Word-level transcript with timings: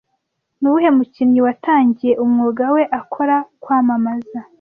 Ni 0.59 0.67
uwuhe 0.69 0.89
mukinnyi 0.97 1.39
watangiye 1.47 2.13
umwuga 2.25 2.63
we 2.75 2.83
akora 2.99 3.35
kwamamaza 3.63 4.39